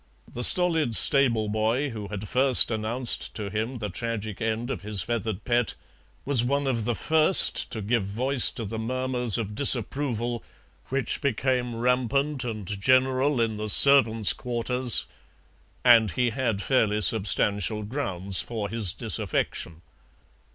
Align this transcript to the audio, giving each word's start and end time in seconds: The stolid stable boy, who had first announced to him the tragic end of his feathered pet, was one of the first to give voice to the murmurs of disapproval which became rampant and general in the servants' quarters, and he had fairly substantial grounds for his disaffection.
The 0.27 0.43
stolid 0.43 0.95
stable 0.95 1.47
boy, 1.47 1.89
who 1.91 2.07
had 2.07 2.27
first 2.27 2.71
announced 2.71 3.35
to 3.35 3.51
him 3.51 3.77
the 3.77 3.89
tragic 3.91 4.41
end 4.41 4.71
of 4.71 4.81
his 4.81 5.03
feathered 5.03 5.43
pet, 5.43 5.75
was 6.25 6.43
one 6.43 6.65
of 6.65 6.85
the 6.85 6.95
first 6.95 7.71
to 7.71 7.83
give 7.83 8.03
voice 8.03 8.49
to 8.49 8.65
the 8.65 8.79
murmurs 8.79 9.37
of 9.37 9.53
disapproval 9.53 10.43
which 10.87 11.21
became 11.21 11.75
rampant 11.75 12.43
and 12.43 12.65
general 12.81 13.39
in 13.39 13.57
the 13.57 13.69
servants' 13.69 14.33
quarters, 14.33 15.05
and 15.85 16.09
he 16.13 16.31
had 16.31 16.63
fairly 16.63 17.01
substantial 17.01 17.83
grounds 17.83 18.41
for 18.41 18.69
his 18.69 18.93
disaffection. 18.93 19.83